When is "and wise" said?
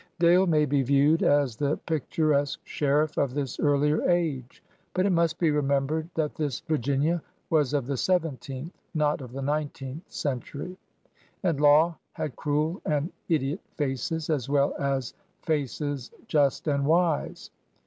16.67-17.51